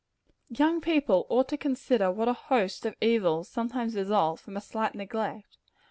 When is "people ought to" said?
0.81-1.57